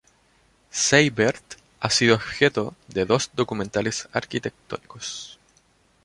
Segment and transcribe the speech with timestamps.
[0.71, 5.37] Seibert ha sido objeto de dos documentales arquitectónicos.